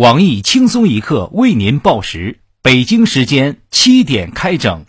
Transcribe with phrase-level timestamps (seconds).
[0.00, 4.82] 网易轻松一刻为您报时，北京时间七点开整。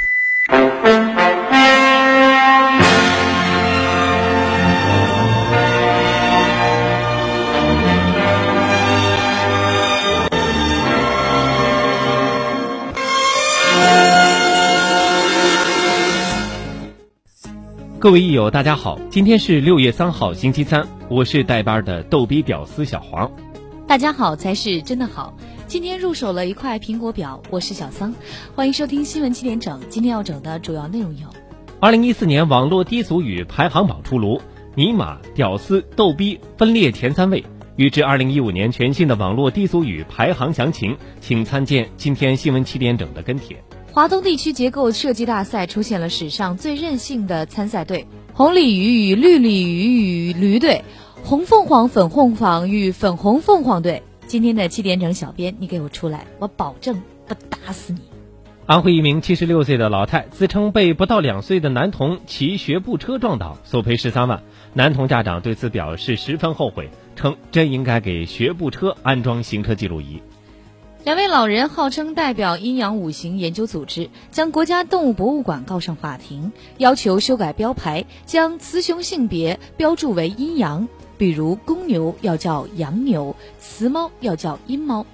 [17.99, 23.30] 各位益友，大家好，今天是六月三号，星期三，我是带班的逗逼屌丝小黄。
[23.91, 25.35] 大家好才是真的好。
[25.67, 28.16] 今天入手了一块苹果表，我是小桑，
[28.55, 29.81] 欢迎收听新闻七点整。
[29.89, 31.27] 今天要整的主要内容有：
[31.81, 34.39] 二零一四年网络低俗语排行榜出炉，
[34.75, 37.43] 尼玛、屌丝、逗逼分列前三位。
[37.75, 43.61] 预知二零一五年全新的网络低俗语排行详情，请参见今天新闻七点整的跟帖。
[43.91, 50.81] 华东地区结构设计大赛出现了史上最任性的参赛队——红鲤鱼与绿鲤鱼与驴队。
[51.23, 58.02] 红凤凰、粉凤凰与粉红凤凰队，今天的七点整，小编你给我出来，我保证不打死你。
[58.66, 64.44] 安徽一名七十六岁的老太自称被不到两岁的男童骑学步车撞倒，索赔十三万。
[64.73, 70.22] 男童家长对此表示十分后悔，称真应该给学步车安装行车记录仪。
[71.03, 80.88] 两位老人号称代表阴阳五行研究组织，将国家动物博物馆告上法庭，要求修改标牌，将雌雄性别标注为阴阳。
[81.22, 85.05] 比如公牛要叫阳牛，雌猫要叫阴猫。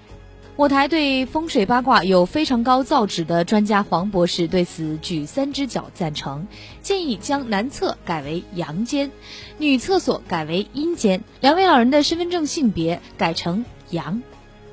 [0.55, 6.47] 我台对风水八卦有非常高造诣的专家黄博士对此举三只脚赞成，
[6.81, 9.11] 建议将男厕改为阳间，
[9.57, 14.21] 女厕所改为阴间，两位老人的身份证性别改成阳。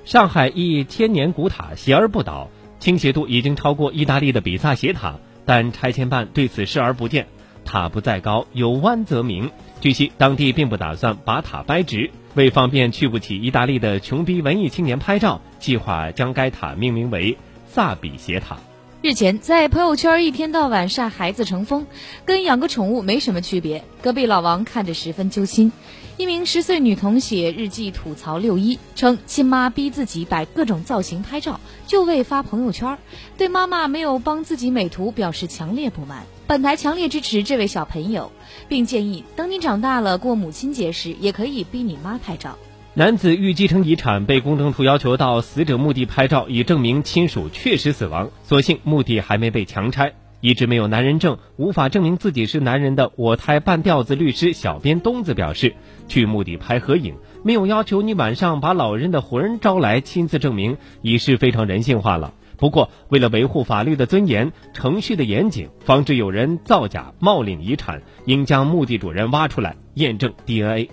[0.05, 7.27] 上海一千年古塔斜而不倒，倾斜度已经超过意大利的比萨斜塔，但拆迁办对此视而不见。
[7.65, 9.51] 塔不在高，有弯则鸣。
[9.81, 18.57] 据悉，当地并不打算把塔掰直，为方便去不起意大利的穷逼文艺青年拍照，计划将该塔命名为萨比斜塔。
[19.03, 21.87] 日前，在朋友圈一天到晚晒孩子成风，
[22.25, 23.85] 跟养个宠物没什么区别。
[24.01, 25.73] 隔壁老王看着十分揪心。
[26.17, 32.97] 一名十岁女童写日记吐槽六一，称亲妈逼自己摆各种造型拍照，就为发朋友圈，
[33.37, 36.25] 对妈妈没有帮自己美图表示强烈不满。
[36.47, 38.31] 本台强烈支持这位小朋友，
[38.69, 42.59] 并建议等你长大了过母亲节时，也可以逼你妈拍照。
[42.93, 48.29] 男子欲继承遗产，被公证处要求到死者墓地拍照，以证明亲属确实死亡。
[48.43, 50.13] 所幸墓地还没被强拆。
[50.43, 55.75] 一直没有男人证，无法证明自己是男人的我台半吊子律师小编东子表示，
[56.09, 62.35] 去墓地拍合影，没有要求你晚上把老人的魂招来亲自证明，已是非常人性化了。
[62.57, 70.91] 不过，为了维护法律的尊严、程序的严谨，防止有人造假冒领遗产，应将墓地主人挖出来验证 DNA。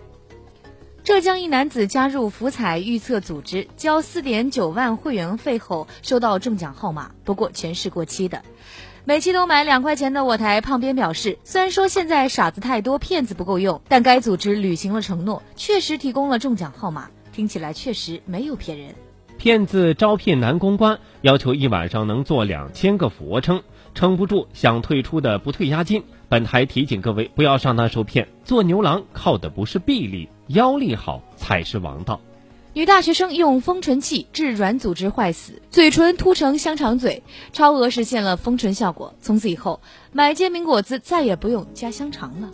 [1.04, 8.42] 浙江一男子加入福彩预测组织，交四点九万会员费后收到中奖号码，不过全是过期的。
[9.04, 18.94] 每期都买两块钱的我台胖编表示，虽然说现在傻子太多，骗子不够用，但该组织履行了承诺，确实提供了中奖号码，听起来确实没有骗人。
[19.42, 23.64] 骗子招聘男公关，要求一晚上能做两千个俯卧撑，
[23.96, 26.04] 撑不住想退出的不退押金。
[26.30, 32.22] 本台提醒各位不要上当受骗，做牛郎靠的不是臂力，腰力好才是王道。
[32.74, 39.16] 女大学生用封唇器致软组织坏死，嘴唇凸成香肠嘴，超额实现了封唇效果。
[39.22, 39.82] 从此以后，
[40.12, 42.52] 买煎饼果子再也不用加香肠了。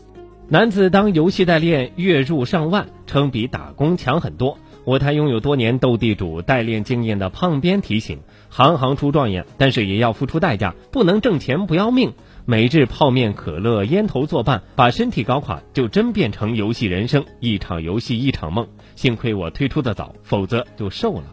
[0.48, 4.58] 男子当游戏代练，月入上万，称比打工强很多。
[4.88, 12.14] 我台拥有多年斗地主代练经验的胖编提醒：行行出状元，但是也要付出代价，不能挣钱不要命。
[12.46, 18.66] 每日泡面、可乐、烟头作伴，把身体搞垮，就真变成游戏人生，一场游戏一场梦。
[18.96, 21.26] 幸亏我退出的早，否则就瘦了。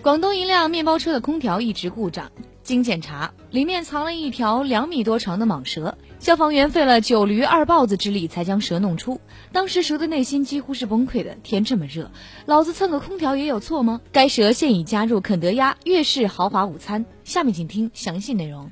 [0.00, 2.30] 广东一辆面包车的空调一直故障，
[2.62, 5.96] 经检查，里面藏了一条两米多长的蟒蛇。
[6.18, 9.20] 消防员费了九驴二豹子之力才将蛇弄出。
[9.50, 12.10] 当时蛇的内心几乎是崩溃的：天这么热，
[12.46, 14.00] 老子蹭个空调也有错吗？
[14.12, 17.04] 该蛇现已加入肯德鸭粤式豪华午餐。
[17.24, 18.70] 下面请听详细内容。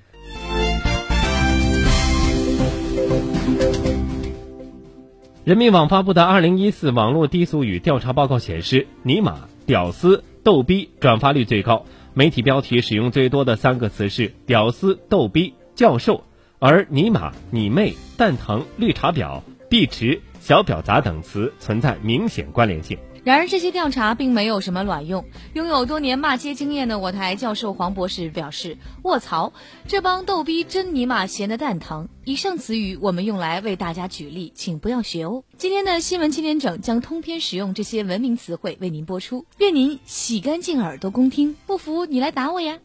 [5.43, 16.25] 人民网发布的二零一四网络低俗语调查报告显示，尼玛、屌丝、逗逼转发率最高，媒体标题使用最多的三个词是“屌丝”“逗逼”“教授”，
[16.59, 22.99] 而尼玛、你妹、蛋疼、绿茶婊、碧池、小婊砸等词存在明显关联性。
[23.23, 25.25] 然而，这些调查并没有什么卵用。
[25.53, 29.53] 拥有多年骂街经验的我台教授黄博士表示：“卧槽，
[29.87, 35.45] 这帮逗逼真尼玛闲的蛋疼！”以上词语我们用来为大家举例，请不要学哦。
[35.59, 41.57] 今天的新闻七点整将通篇使用这些文明词汇为您播出，愿您洗干净耳朵恭听。
[41.67, 42.79] 不服你来打我呀！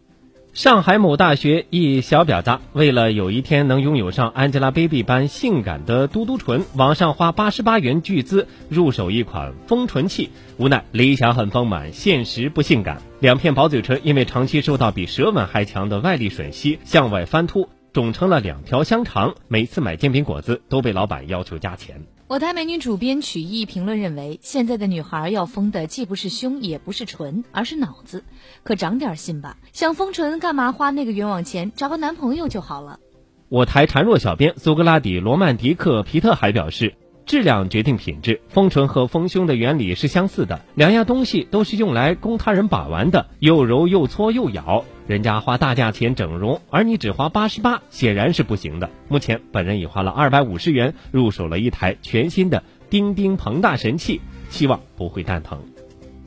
[0.55, 13.01] 上海某大学一小婊子，为了有一天能拥有上 Angelababy 般性感的嘟嘟唇，网上花八十八元巨资入手一款丰唇器，无奈理想很丰满，现实不性感。
[13.19, 19.35] 两片薄嘴唇因为长期受到比舌吻还强的外力吮吸，向外翻凸，肿成了两条香肠。
[19.49, 22.01] 每次买煎饼果子都被老板要求加钱。
[22.27, 28.23] 我台美女主编曲艺评论认为，现在的女孩要疯的既不是胸，也不是唇，而是脑子。
[28.63, 31.71] 可长点心吧，想丰唇干嘛花那个冤枉钱？
[31.75, 32.99] 找个男朋友就好了。
[33.47, 36.95] 我台孱弱小编苏格拉底·罗曼迪克·皮特还表示，
[37.27, 44.83] 质量决定品质，丰唇和丰胸的原理是相似的，两样东西都是用来供他人把玩的，又揉又搓又咬。
[45.07, 48.89] 人家花大价钱整容，而你只花八十八，显然是不行的。
[49.07, 54.19] 目前，本人已花了二百五十元入手了一台全新的钉钉膨大神器，
[54.49, 55.59] 希望不会蛋疼。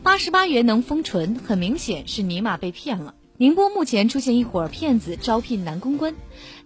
[0.05, 3.15] 八十八元能封唇，很明显是尼玛被骗了。
[3.37, 6.15] 宁波目前出现一伙骗子招聘男公关，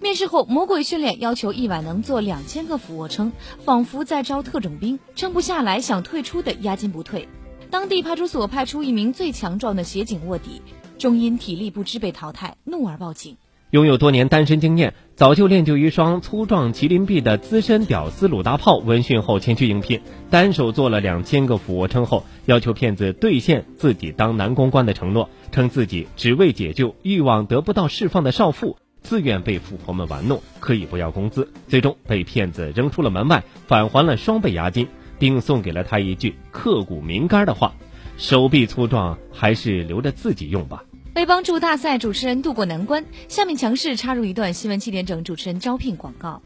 [0.00, 3.32] 面试后魔鬼训练，要求一晚能做两千个俯卧撑，
[3.64, 7.26] 仿佛在招特种兵，撑不下来想退出的押金不退。
[7.70, 10.60] 当地派出所派出一名最强壮的协警卧底。
[11.02, 13.36] 终因体力不支被淘汰，怒而报警。
[13.70, 20.00] 拥有多年单身经验、早就练就一双粗壮麒麟臂的资深屌丝鲁大炮，闻讯后前去应聘，
[20.30, 34.86] 单手做了两千个俯卧撑后，要求骗子兑现自己当男公关的承诺，称自己只为解救欲望得不到释放的少妇，自愿被富婆们玩弄，可以不要工资，最终被骗子扔出了门外，返还了双倍押金，
[35.18, 37.72] 并送给了他一句刻骨铭肝的话：
[38.16, 40.84] 手臂粗壮，还是留着自己用吧。
[41.14, 46.40] 为帮助大赛主持人渡过难关，下面强势插入一段新闻七点整主持人招聘广告。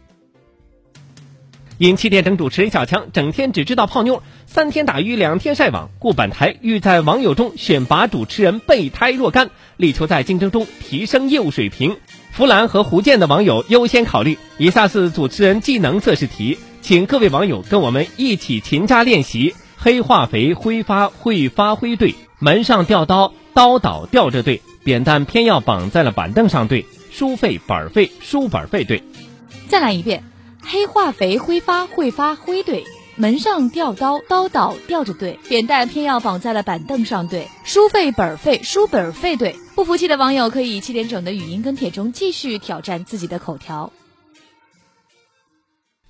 [1.78, 11.96] 因七点整主持人小强整天只知道泡妞，三天打鱼两天晒网，故本台欲在网友中选拔主持人备胎若干，力求在竞争中提升业务水平。
[12.32, 14.36] 弗兰和胡建的网友优先考虑。
[14.58, 19.54] 以下是主持人技能测试题，请各位网友跟我们一起勤加练习。
[19.76, 23.32] 黑化肥挥发会发挥对，门上吊刀。
[23.56, 29.02] 刀倒吊着对，扁担偏要绑在了板凳上对，书费本费书本费对。
[29.66, 30.22] 再来一遍，
[30.62, 32.84] 黑化肥挥发会发灰对，
[33.16, 39.56] 门上吊刀刀倒吊着对，扁担偏要绑在了板凳上对，书费本费书本费对。
[39.74, 43.90] 不服气的网友可以七点整的语音跟帖中继续挑战自己的口条。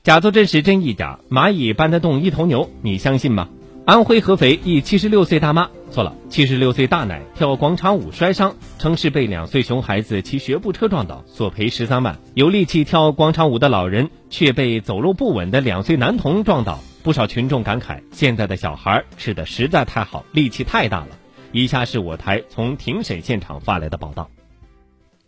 [0.02, 3.48] 假作真时真亦假，蚂蚁搬得动一头牛，你相信吗？
[3.84, 12.18] 安徽合肥一七十六岁大妈错了，七十六岁大奶跳广场舞摔伤，称是被两岁熊孩子骑学步车撞倒，索赔十三万。
[12.34, 21.08] 有力气跳广场舞的老人却被走路不稳的两岁男童撞倒，不少群众感慨：现在的小孩吃的实在太好，力气太大了。
[21.50, 24.28] 以下是我台从庭审现场发来的报道。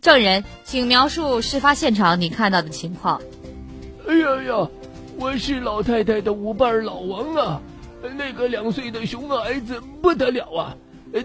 [0.01, 3.19] 证人，请描述事发现场你看到的情况。
[4.07, 4.69] 哎呀呀，
[5.17, 7.59] 我是老太太的舞伴老王啊。
[8.01, 10.75] 那个两岁的熊孩子不得了啊，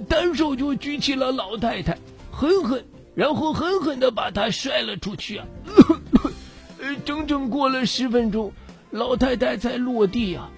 [0.09, 1.99] 单手就举起了老太太，
[2.31, 2.85] 狠狠，
[3.15, 5.47] 然后狠狠的把她摔了出去啊！
[7.05, 8.53] 整整过了十分钟，
[8.91, 10.51] 老太太才落地啊！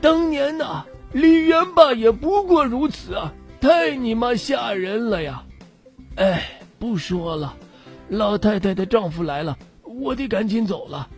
[0.00, 3.32] 当年呐，李元霸也不过如此啊！
[3.60, 5.42] 太你妈吓人了呀！
[6.16, 7.56] 哎，不说了，
[8.08, 11.08] 老太太的丈夫来了，我得赶紧走了。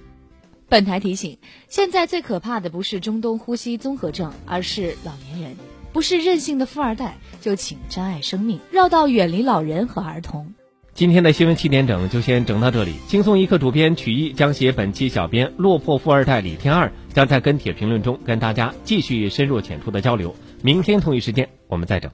[0.68, 5.56] 本台提醒：现在最可怕的不是中东呼吸综合症，而是老年人。
[5.94, 10.52] 不是任性的富二代，就请珍爱生命，绕道远离老人和儿童。
[10.92, 12.92] 今天的新闻七点整就先整到这里。
[13.06, 20.34] 轻松一刻主编曲艺将写本期小编落魄富二代李天二将在跟帖评论中跟大家继续深入浅出的交流。
[20.60, 22.10] 明天同一时间我们再整。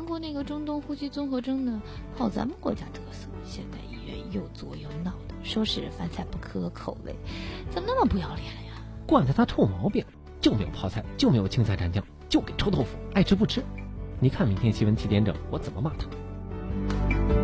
[0.00, 1.82] 韩国那个中东呼吸综合征呢，
[2.16, 3.28] 好咱们国家特色。
[3.44, 7.14] 现在医院又作又闹的，说是饭菜不合口味，
[7.70, 8.82] 怎么那么不要脸呀？
[9.06, 10.02] 惯着他臭毛病，
[10.40, 13.62] 就没有泡菜，就没有青菜蘸酱，就给臭豆腐，爱吃不吃。
[14.18, 16.06] 你看明天新闻七点整，我怎么骂他？